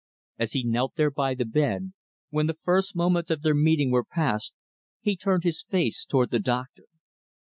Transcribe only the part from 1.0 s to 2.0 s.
by the bed,